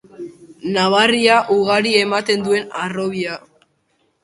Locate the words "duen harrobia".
2.49-3.39